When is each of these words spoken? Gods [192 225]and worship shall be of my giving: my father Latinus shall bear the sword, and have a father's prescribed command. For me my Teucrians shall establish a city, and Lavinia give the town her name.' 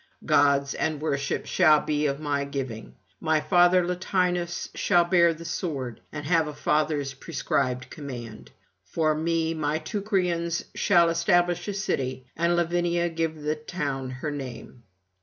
Gods 0.25 0.73
[192 0.73 0.97
225]and 0.97 1.01
worship 1.01 1.45
shall 1.45 1.79
be 1.81 2.07
of 2.07 2.19
my 2.19 2.43
giving: 2.43 2.95
my 3.19 3.39
father 3.39 3.85
Latinus 3.85 4.69
shall 4.73 5.05
bear 5.05 5.31
the 5.31 5.45
sword, 5.45 6.01
and 6.11 6.25
have 6.25 6.47
a 6.47 6.55
father's 6.55 7.13
prescribed 7.13 7.91
command. 7.91 8.49
For 8.83 9.13
me 9.13 9.53
my 9.53 9.77
Teucrians 9.77 10.63
shall 10.73 11.09
establish 11.09 11.67
a 11.67 11.73
city, 11.75 12.25
and 12.35 12.55
Lavinia 12.55 13.09
give 13.09 13.43
the 13.43 13.53
town 13.55 14.09
her 14.09 14.31
name.' 14.31 14.81